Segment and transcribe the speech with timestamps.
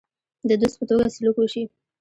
[0.49, 1.63] د دوست په توګه سلوک وشي.